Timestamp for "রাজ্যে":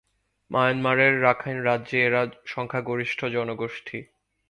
1.61-1.97